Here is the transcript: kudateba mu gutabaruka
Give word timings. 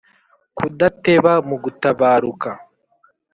kudateba 0.57 1.31
mu 1.47 1.55
gutabaruka 1.63 2.49